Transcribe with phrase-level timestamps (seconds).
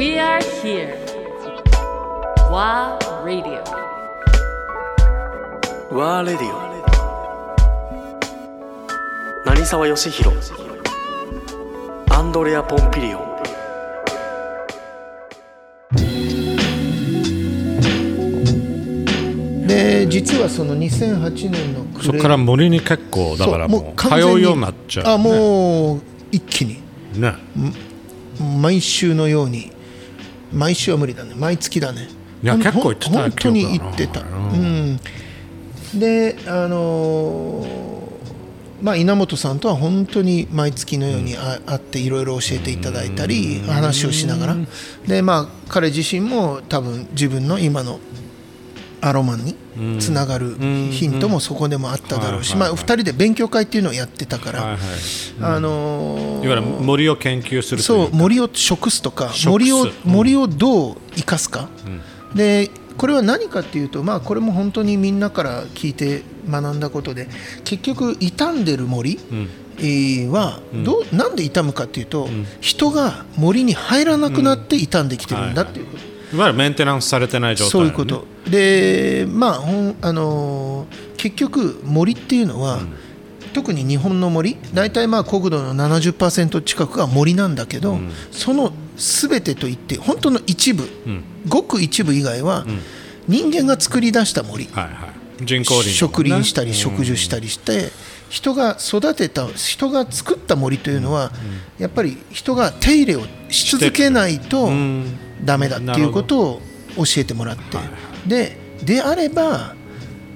[0.00, 0.96] We are here.
[2.48, 3.62] WA Radio.
[5.92, 6.60] ワーレディオ
[9.44, 10.36] 成沢義弘
[12.08, 13.26] アンドレア・ポンピリオン。
[19.66, 26.00] で実はその2008年のそこから森に結構だからもう完全通うようになっちゃう、ね、あもう
[26.32, 26.80] 一気に。
[27.20, 27.34] ね。
[28.40, 29.78] 毎週のように
[30.52, 31.34] 毎週は無理だね。
[31.36, 32.08] 毎月だね。
[32.42, 35.00] いや結構行ってた本当に行ってた、ううん、
[35.94, 37.90] であのー
[38.82, 44.56] まあ稲本さんとは本当に毎月のようにあ会っていろいろ教えていただいたり話をしながら。
[45.06, 48.00] でまあ彼自身も多分自分の今の
[49.00, 49.56] アロマンに
[49.98, 54.80] つながるヒントもそこでもあっただろうし、まあ、2人で勉強会っていうのをやってたから、はいはい
[55.40, 59.92] あのーいわゆる森を研究するそう森を食すとか森をうん。
[60.04, 61.68] 森をどう生かすか、
[62.34, 67.28] でこれは何かっていうと、まあ、これも本当にみんなから聞いて学んだことで
[67.64, 69.18] 結局傷んでる森、
[69.78, 72.28] えーはどうなんで傷むかっていうと、
[72.60, 76.10] 人が森に入らなくなって傷んできてるんだっていうこと。
[76.32, 82.80] いわゆるメンテナンスされてない状態、ね、そういうことでまああのー結局森っていうのは、
[83.52, 87.98] 特に日本の森大体まあ国土の70%近くが森なんだけど、
[88.30, 90.88] その全てといって本当の一部、
[91.46, 92.64] ごく一部以外は、
[93.28, 94.90] 人間が作り出した森、はいは
[95.42, 95.44] い。
[95.44, 97.90] 人工林、植林したり植樹したりして、
[98.30, 101.32] 人が育てた人が作った森というのは、
[101.78, 105.04] やっぱり人が手入れをし続けないとん
[105.44, 106.62] ダメだっていうことを
[106.96, 107.76] 教えてもらって、
[108.26, 109.74] でであれば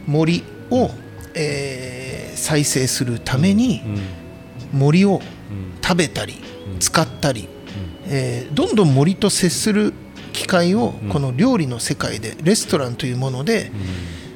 [0.06, 0.90] 森を、
[1.34, 3.80] えー再生するために
[4.72, 5.20] 森を
[5.82, 6.34] 食べたり
[6.80, 7.48] 使ったり、
[8.06, 9.94] えーどんどん森と接する
[10.32, 13.70] 機会をこの料理の世界でレストランというもので、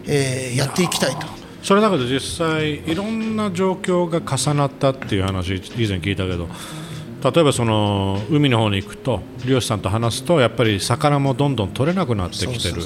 [0.07, 1.27] えーやっていきたいと。
[1.63, 6.49] それだけど実際いろんな状況が重なったっていう話以前聞いたけど。
[7.21, 12.81] 例えばその海の方に行くと漁師さんと話すとやっぱり魚もどんどん取れなくなってきてる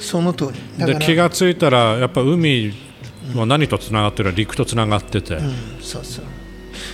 [0.00, 0.86] その通り。
[0.86, 2.72] で気がついたらやっぱ海
[3.34, 5.38] は何とつながってる陸とつながってて、
[5.80, 6.24] そうそう。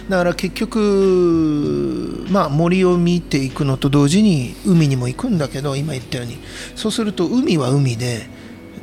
[0.09, 6.39] だから結局、まあ、森を見ていくのと同時に海にも行くんだけど今言ったように。
[6.75, 8.27] そうすると海は海で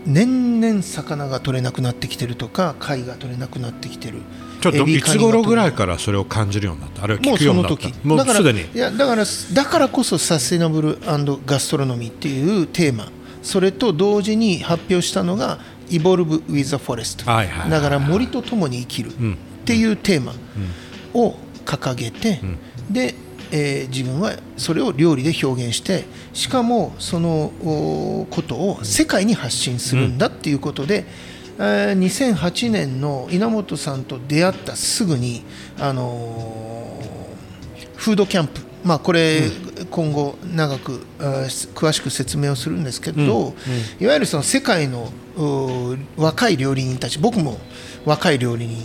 [0.05, 4.19] 年々魚が取れなくなってきてるとか貝が取れなくなってきてる。
[4.61, 7.03] ちょっといつ頃ぐらいカからそれを感じるようになった？
[7.03, 7.88] あるいは聞くようになった？
[7.88, 10.97] もうその時もうだからだからだからこそサステナブル
[11.45, 13.11] ガストロノミーっていうテーマ
[13.41, 15.59] それと同時に発表したのが
[15.90, 17.25] 「Evolve with the Forest」
[17.69, 19.13] だから森と共に生きるっ
[19.66, 20.34] ていうテーマ
[21.13, 21.35] を
[21.66, 22.40] 掲げて、
[22.90, 23.16] で、
[23.51, 31.06] えー自分はそれを料理で表現してしかもそのおことを世界に発信するんだっていうことで、
[31.59, 35.44] えー2008年の稲本さんと出会ったすぐに、
[35.80, 36.81] あのー
[37.97, 39.44] フードキャンプ、まあ、これ、
[39.92, 41.02] 今後長く
[41.75, 43.53] 詳しく説明をするんですけど、
[44.00, 47.58] いわゆるその世界のう若い料理人たち僕も
[48.06, 48.78] 若い料理人、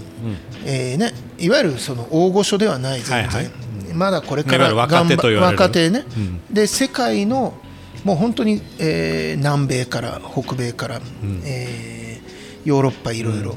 [0.65, 3.51] えーね、いわゆるその大御所ではない全然、
[3.95, 5.63] まだこれから若手と言われる。
[5.63, 6.05] 若手ね、
[6.51, 7.55] で世界の
[8.05, 11.01] もう本当に、えー南米から北米から、
[11.45, 13.57] えーヨーロッパいろいろ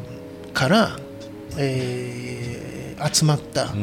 [0.54, 0.98] から、
[1.58, 3.74] えー集まった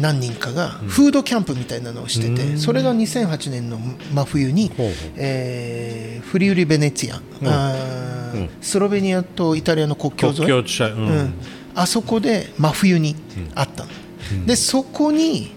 [0.00, 3.78] 何人かがフードキャンプみたいなのをしてて、それが2008年の
[4.12, 4.70] 真冬に、
[5.16, 7.22] えーフリウリ・ベネツィア、
[8.60, 10.64] スロベニアとイタリアの国境沿い？
[11.74, 13.16] あそこで真冬に
[13.54, 15.52] あったの、でそこに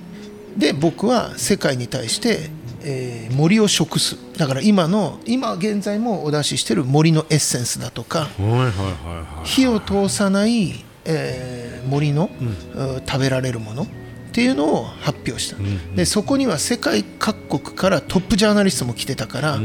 [0.56, 2.50] で僕は世界に対して、
[2.84, 4.18] えー森を食す。
[4.38, 8.28] だから今の今現在もお出ししてる森のエッセンスだとか
[9.44, 13.88] 火を通さない、えー森の、うん食べられるもの
[14.32, 15.58] っていうのを発表した、
[15.94, 19.60] でそこには世界各国からトップジャーナリストも来てたから、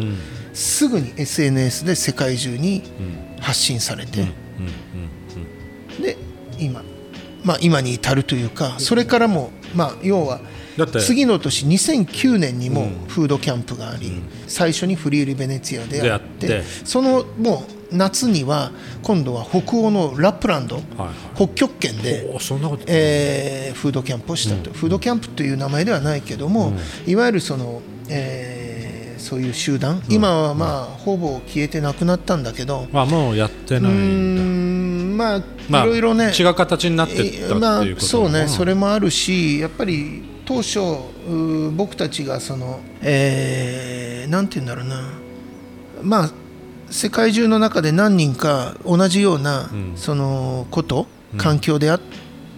[0.52, 2.82] すぐに SNS で世界中に
[3.40, 4.26] 発信されて、
[6.02, 6.16] で
[6.58, 6.82] 今、
[7.44, 10.40] まあ、今に至るというかそれからも、まあ、要は
[11.00, 20.84] 次の年2009年にもフードキャンプがあり、最初にフリーリ・ベネツィアでやってそのもう夏には今度は北欧のラップランド、はい
[21.34, 22.26] 北極圏で
[22.87, 26.73] えーフードキャンプをしたと、フードキャンプという名前ではないけども、
[27.06, 28.87] いわゆるその、えー
[29.19, 40.78] そういう集団、今はまあほぼ消えてなくなったんだけど、まあもうやってないんまあ、まあいろいろね違う形になってったっていうことまあ、そうねそれもあるしやっぱり当初
[41.28, 45.02] う僕たちがその、えーなんて言うんだろうな。
[46.02, 46.31] まあ
[46.88, 51.06] 世界中の中で何人か同じような、そのこと
[51.37, 52.00] 環境であっ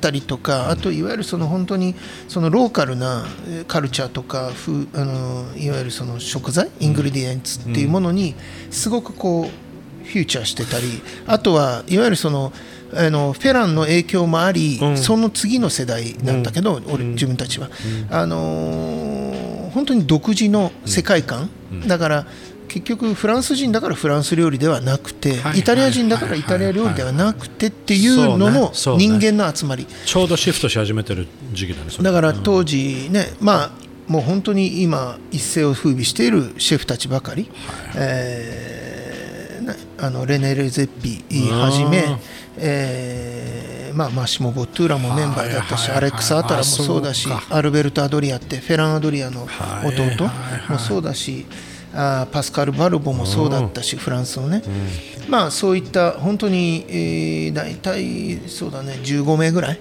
[0.03, 1.95] たりとか、あといわゆるその本当に
[2.29, 8.35] そのローカルなえーカルチャーとかフあのいわゆるその食材イングリディエンツっていうものに
[8.71, 12.53] すごくこうフューチャーしてたりあとはいわゆるその
[12.95, 14.97] あのフェランの影響もあり、うん。
[14.97, 17.69] その次の世代なんだけど、俺自分たちは、
[18.11, 21.51] あのー本当に独自の世界観、
[21.87, 22.27] だから
[22.69, 25.61] 結局フランス人だからフランス料理ではなくて、はい。
[25.61, 29.07] イタリア人だからイタリア料理ではなくてっていうののそうねそうね。
[29.07, 31.91] 人間の集まり、ちょうどシフトし始めてる時期だね。
[32.01, 33.71] だから当時ね、まあ
[34.07, 37.51] もう本当に今一世を風靡しているシェフたちばかり、
[37.95, 38.98] えーな
[40.01, 42.19] あのレネ・レゼッピはじめうん、
[42.59, 50.31] えーまあ、マシモ・ボットゥーラもメンバーだったし、アレックス・アタラもそうだしアルベルト・アドリアってフェラン・アドリアのはい弟
[50.73, 51.47] もそうだし、
[51.93, 54.63] あーパスカル・バルボもそうだったし、フランスのね、
[55.29, 59.79] まあそういった本当に、えー、大体そうだね15名ぐらい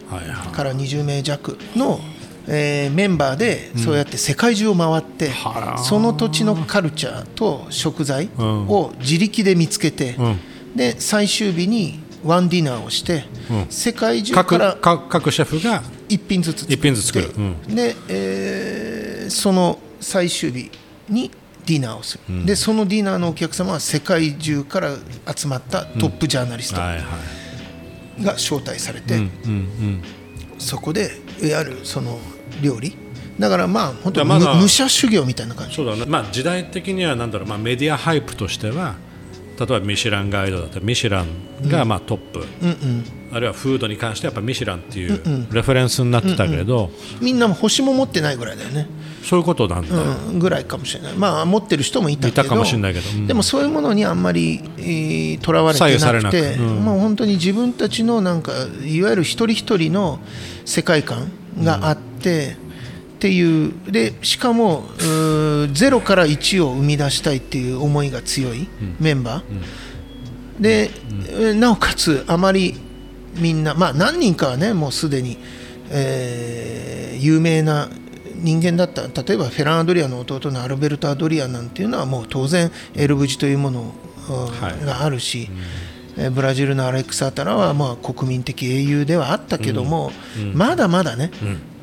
[0.52, 2.00] から20名弱の、
[2.48, 10.40] えーメンバーでそうやって世界中を回って、はらその土地のカルチャーと食材を自力で見つけて、うん。
[10.76, 13.66] で最終日にワンディナーをして、うん。
[13.70, 17.32] 世界中か各ら各各シェフが一品ずつ作品ずつ作る。
[17.38, 17.76] うん。
[17.76, 20.72] で、えーその最終日
[21.10, 21.30] に
[21.66, 24.96] ディナーをする、でそのディナーのお客様は世界中から
[25.36, 30.04] 集まったトップジャーナリストが招待されて、うんうん
[30.60, 31.12] そこで
[31.42, 32.18] いわゆるその
[32.62, 32.96] 料理？
[33.40, 35.76] だからまあ本当ま武者修行みたいな感じ。
[35.76, 36.06] そうだね。
[36.08, 37.48] まあ時代的にはなんだろう。
[37.48, 38.96] まあメディアハイプとしては
[39.60, 42.46] 例えばミシュランガイドだったらミシュランがまあトップ、
[43.32, 46.92] あるいはフードに関してはやっぱミシュランっていうレフェレンスになってたけど、
[47.22, 48.88] みんなも星も持ってないぐらいだよね、
[49.24, 51.14] そういうことなんだ、うん、ぐらいかもしれない。
[51.14, 53.10] まあ持ってる人もいたけどいたかもしれないけど。
[53.10, 53.28] うん。
[53.28, 56.86] でもそういうものにあんまりとら、われてなくてうん。
[56.86, 58.52] もう本当に自分たちのなんか
[58.86, 60.20] いわゆる一人一人の
[60.66, 61.32] 世界観
[61.64, 62.58] があって、
[63.18, 68.68] っていうでしかもうーゼロから1を生み出したいっていう思いが強い
[69.00, 70.92] メンバー、で、
[71.30, 72.76] えーなおかつあまり
[73.36, 75.38] みんなまあ何人かはねもうすでに、
[75.90, 77.90] えー有名な
[78.36, 79.02] 人間だった。
[79.24, 83.96] 例えばフェラン・アドリアの弟のアルベルト・アドリアなんていうのはもう当然エルブジというもの
[84.28, 84.86] はい。
[84.86, 85.50] があるし、
[86.18, 90.12] えーブラジルのアレックス・アタラはまあ国民的英雄ではあったけども、
[90.54, 91.32] まだまだね、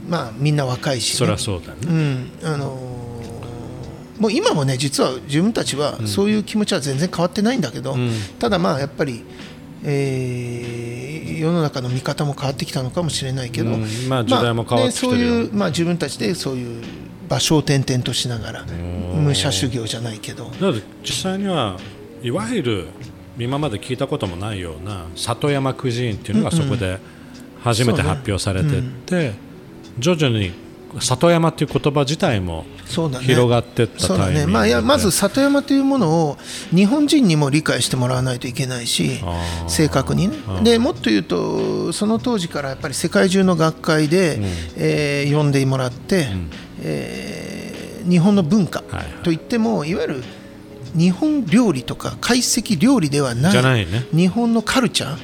[0.08, 2.30] まあ、みんな若いしね、そりゃそうだね、うん。
[2.42, 2.94] あのー
[4.20, 7.96] もう今もね実は自分たちはそういう気持ちは全然変わってないんだけど、
[8.38, 9.24] ただまあやっぱり、
[9.82, 13.86] えー世の中の見方も変わってきたのかもしれないけど、うん。
[14.08, 15.18] まあ時代も変わってきてるよ。
[15.18, 16.82] でそういう、まあ、自分たちでそういう
[17.28, 20.50] 場所を転々としながら武者修行じゃないけど。
[21.02, 21.76] 実際には
[22.22, 22.86] いわゆる
[23.38, 26.98] 今まで聞いたこともないような里山クジーンっていうのがそこで
[27.62, 29.32] 初めて発表されてって、
[29.98, 30.52] 徐々に
[31.00, 34.46] 里山っていう言葉自体も広がってったタイミングで。
[34.46, 36.38] ねまあ、いやまず里山というものを
[36.74, 39.20] 日本人にも理解してもらわないといけないし
[39.66, 40.36] 正確にね。
[40.62, 44.38] でもっと言うとその当時からやっぱり世界中の学会で、
[44.76, 46.28] えー呼んでもらって、
[46.82, 47.74] えー
[48.04, 48.84] 日本の文化
[49.22, 50.24] といってもいわゆる
[50.94, 54.06] 日本料理とか懐石料理ではないね。
[54.12, 55.18] 日本のカルチャー、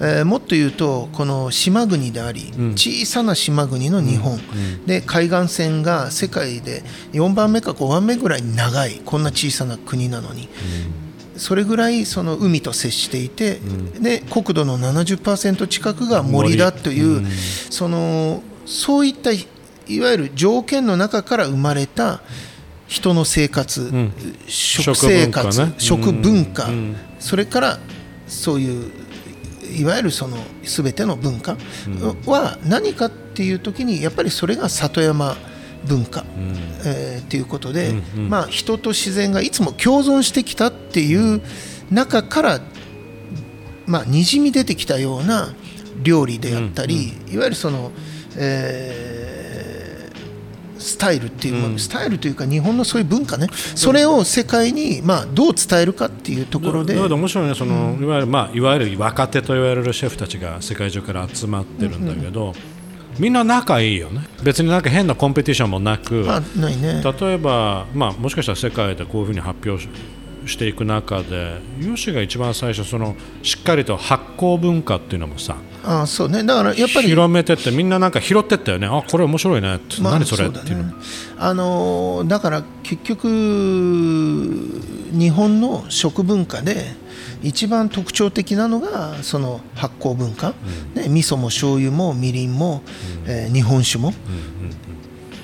[0.00, 4.40] えーもっと言うとこの島国であり、小さな島国の日本、
[4.86, 10.48] で海岸線が世界で4番目か5番目ぐらいに長いこんな小さな国なのに、
[11.36, 13.60] それぐらいその海と接していて、
[14.00, 17.26] で国土の70%近くが森だという、
[17.68, 22.22] そのそういったいわゆる条件の中から生まれた
[22.90, 24.12] 人の生活、ん。
[24.48, 25.74] 食生活食文化ね。
[25.78, 26.96] 食文化、うん。
[27.20, 27.78] それから
[28.26, 28.90] そういう
[29.78, 31.56] いわゆるその全ての文化
[32.26, 35.36] は何かっていう時にやっぱりそれが里山
[35.86, 36.24] 文化、
[36.84, 41.40] えーっていうことで、まあ、人と自然がいつも共存してきたっていう
[41.92, 42.60] 中から、
[43.86, 45.54] まあ、にじみ出てきたような
[46.02, 47.92] 料理であったり、いわゆるその、
[48.36, 49.19] えー
[50.80, 53.48] スタイルっていうもの、スタイルというか日本のそういう文化ね。
[53.74, 56.94] それを世界にまあどう伝えるかっていうところで。
[56.94, 62.54] だけど面白いねその、いわゆるまあいわゆる若手と言われるシェフたちが世界中から集まってるんだけど、
[63.18, 64.22] みんな仲いいよね。
[64.42, 67.02] 別になんか変なコンペティションもなく、まあね。
[67.02, 69.88] 例えば、まあ、もしかしたら世界でこういうふうに発表し
[70.46, 76.44] していく中でヨシが一番最初そのしっかりと発酵文化っていうのもさあそうね。
[76.44, 77.08] だからやっぱり。
[77.08, 78.86] 広めてってみんななんか拾ってったよね。
[78.86, 79.76] あこれ面白いね。
[79.76, 80.46] って、まあ何それ？
[80.46, 80.84] うだっていうの。
[80.84, 80.94] ね
[81.38, 83.26] あのーだから結局
[85.12, 86.94] 日本の食文化で
[87.42, 90.54] 一番特徴的なのがその発酵文化、
[90.94, 92.82] ね、味噌も醤油もみりんも、
[93.26, 94.12] えー日本酒も、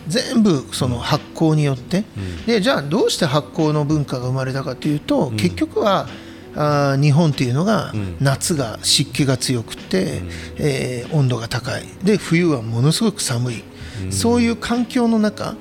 [0.06, 2.04] 全部その発酵によって、
[2.46, 6.06] でじゃあどうして発酵の文化が生まれたかというと、結局は
[6.56, 10.22] あー日本っていうのが夏が湿気が強くて、
[10.56, 11.84] えー温度が高い。
[12.02, 13.64] で冬はものすごく寒い、
[14.10, 15.54] そういう環境の中、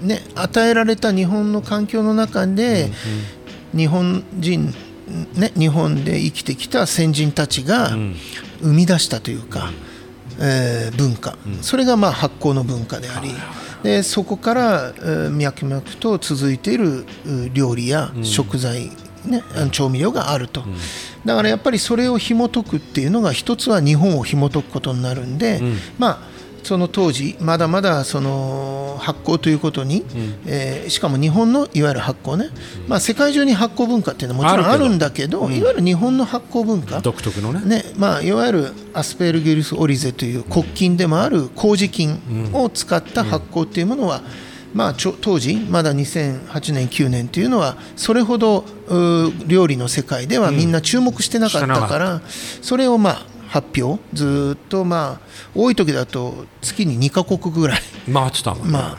[0.00, 2.90] ね、与えられた日本の環境の中で、
[3.74, 4.74] 日本人、
[5.34, 7.90] ね、日本で生きてきた先人たちが
[8.60, 9.72] 生み出したというか、
[10.38, 13.30] えー文化、それがまあ発酵の文化であり、
[13.82, 18.90] でそこから、えー脈々と続いているう料理や食材、
[19.26, 19.42] ね、
[19.72, 20.62] 調味料があると、
[21.24, 25.60] だからやっぱりそれを紐解くっていうのが一つは日本を紐解くことになるんで、
[25.98, 30.04] まあその当時まだまだその発酵ということに、
[30.46, 32.48] えーしかも日本のいわゆる発酵ね、
[32.88, 37.82] まあ、世界中に発酵文化っていうのはもちろんああるんだけどいわゆる日本の発酵文化、独特のね。
[37.82, 44.22] ねまあ、いわゆるアスペルギルスオリゼという黒菌でもある麹菌を使った発酵っていうものは、
[44.76, 48.62] まあ、当時まだ2008年9年というのはそれほど
[49.46, 52.20] 料理の世界ではみんな注目してなかったから、
[52.60, 57.80] それをまあ発表ずーっとまあ多い時だと月に2カ国ぐらい
[58.12, 58.98] 回ってたもんね、ま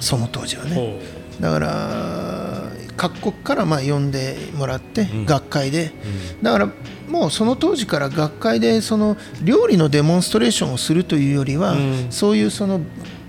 [0.00, 0.74] その当時はね。
[0.74, 0.98] ほ
[1.38, 2.62] だから
[2.96, 5.92] 各国からまあ呼んでもらって、学会で、
[6.40, 6.68] だから
[7.08, 11.76] もうその当時から学会でその料理のデモンストレーションをするというよりは、
[12.08, 12.80] そういうその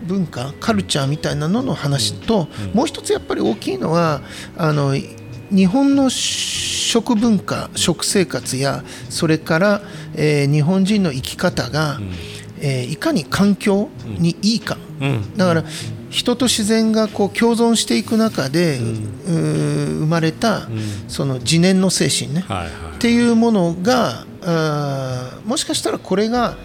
[0.05, 4.21] 文化カルチャーみたいなのの話と、もう一つやっぱり大きいのは
[4.57, 4.95] あの
[5.51, 9.81] 日本の食文化食生活やそれから、
[10.15, 11.99] えー日本人の生き方が、
[12.59, 15.37] えーいかに環境にいいか、うん。
[15.37, 15.63] だから
[16.09, 18.79] 人と自然がこう共存していく中で、
[19.25, 20.69] 生まれた、
[21.07, 22.45] その自然の精神ね、
[22.95, 26.55] っていうものがあーもしかしたらこれが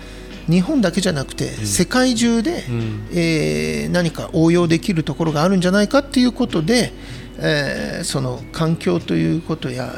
[0.49, 2.65] 日本だけじゃなくて、世界中で、
[3.13, 6.93] えー何か応用できるところがあるんじゃないかっていうことで、
[7.39, 9.93] えーその環境ということや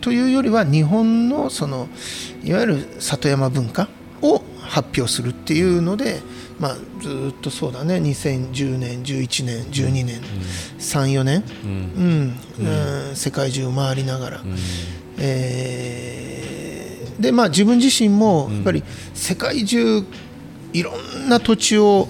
[0.00, 1.88] というよりは日本のその
[2.44, 3.88] いわゆる里山文化
[4.22, 6.20] を発表するっていうので、
[6.58, 7.96] まあ、ずーっとそうだね。
[7.96, 10.20] 2010年11年12年、
[10.78, 12.34] 34年、うん。
[13.10, 13.16] うん。
[13.16, 14.40] 世界中を回りながら、
[15.18, 16.15] えー
[17.18, 18.82] でまあ自分自身もやっぱり
[19.14, 20.04] 世界中
[20.72, 22.08] いろんな土地を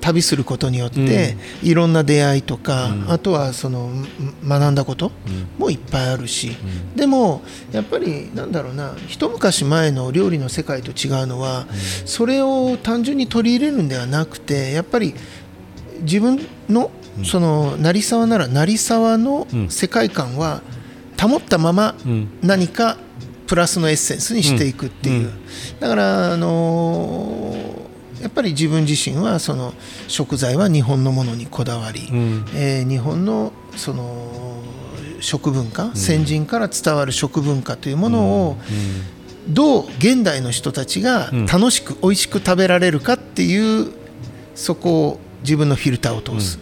[0.00, 4.06] 旅することによって、いろんな出会いとか、あとはそのん
[4.44, 5.12] 学んだこと
[5.56, 6.56] もいっぱいあるし、
[6.96, 11.66] でもやっぱりなんだろうな一昔前の料理の世界と違うのは、
[12.06, 15.14] それを単純に取り入れるんではなくてやっぱり
[16.00, 16.90] 自分の
[17.24, 20.60] その成沢なら成沢の世界観は
[21.20, 21.94] 保ったまま
[22.42, 22.96] 何か
[23.52, 25.30] プラスのエッセンスにしていくっていう、
[25.78, 27.82] だから、あのー
[28.22, 29.74] やっぱり自分自身はその
[30.06, 32.08] 食材は日本のものにこだわり、
[32.54, 34.62] えー日本のその
[35.20, 38.56] 食文化、先人から伝わる食文化というものを、
[39.48, 43.92] どう現代の人たちが楽しく美味しく食べられるかっていう
[44.54, 46.58] そこを自分のフィルターを通す。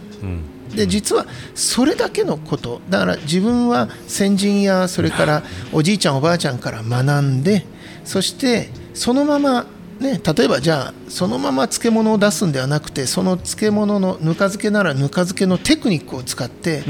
[0.75, 1.25] で実は
[1.55, 2.81] それだけのこと。
[2.89, 7.65] だから自分は先人やそれから おじいちゃんおばあちゃんから学んで
[8.03, 9.65] そしてそのまま
[9.99, 16.83] ね例えばじゃあそのまま漬物を出すんではなくてその漬物のぬか漬けならぬか漬けのテクニックを使って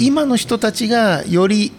[0.00, 1.72] 今の人たちがより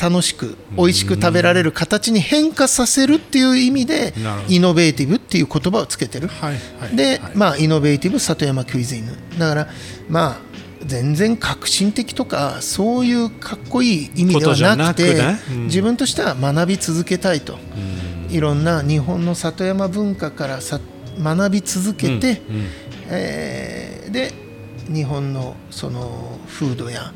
[0.00, 4.12] 楽しく美味しく食べられる形に変化させるっていう意味で
[4.48, 6.28] イノベーティブっていう言葉をつけてる。
[6.28, 7.32] はいはいで、はい。
[7.34, 9.68] まあ、イノベーティブ里山クイズイヌだから
[10.08, 10.40] まあ
[10.86, 15.16] 全然革新的とかそういうかっこいい意味ではなくて
[15.64, 17.58] 自分としては学び続けたいと、
[18.28, 20.80] いろんな日本の里山文化からさ
[21.18, 22.40] 学び続けて、
[23.08, 24.32] えーで
[24.88, 27.12] 日本のその風土や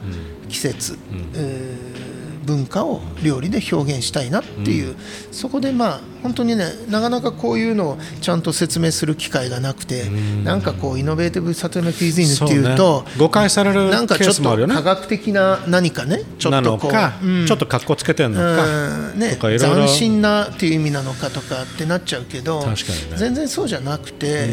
[0.49, 0.99] 季節、
[1.35, 2.10] えー
[2.45, 4.97] 文化を料理で表現したいなっていう、
[5.31, 10.05] そこでまあ本当にねなかなかこういうのをちゃんと説明する機会がなくて、
[10.45, 13.13] なんかこうイノベーティブ里山クイズイヌっていうとね。
[13.19, 17.47] 誤解されるなんかちょっと科学的な何かねちょなっとこううん。
[17.47, 19.19] ちょっと格好つけてんのか、うん。
[19.19, 22.75] ね、とか斬新なっていう意味なのかとかってなっちゃうけどね。
[23.17, 24.49] 全然そうじゃなくて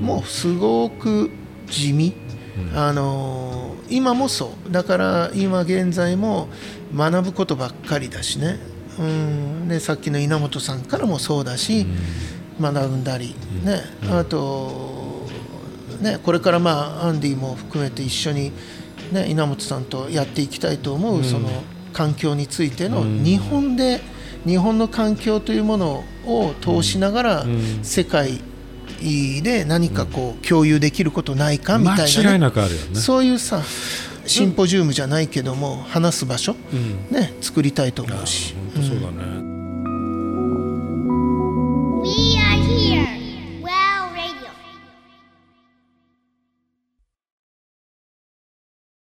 [0.00, 1.30] もうすごく
[1.68, 2.14] 地味、
[2.74, 4.72] あのー今もそう。
[4.72, 6.48] だから今現在も
[6.94, 8.58] 学ぶことばっかりだしね。
[8.98, 11.86] うん、でさっきの稲本さんからもそうだし、
[12.60, 13.82] 学んだり、ね。
[14.10, 15.28] あと、
[16.00, 18.52] ね、これから、まあ、アンディも含めて一緒に、
[19.12, 21.50] ね、稲本さんとやっていきたいと思う、その
[21.92, 24.00] 環境についての、日本で
[24.46, 27.46] 日本の環境というものを通しながら、
[27.82, 28.40] 世界
[29.42, 32.94] で何かこう共有できることないかみたいな、ね、間違いなくあるよね。
[32.94, 33.62] そういうさ
[34.26, 36.54] シンポジウムじゃないけども話す場所、
[37.10, 38.54] ね作りたいと思うし。
[38.74, 39.45] 本当そうだね、